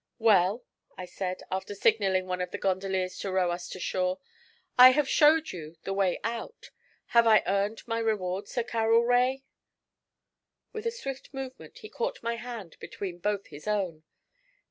[0.17, 0.63] 'Well,'
[0.97, 4.17] I said, after signalling one of the gondoliers to row us to shore,
[4.75, 6.71] 'I have showed you the way out;
[7.13, 9.43] have I earned my reward, Sir Carroll Rae?'
[10.73, 14.01] With a swift movement he caught my hand between both his own.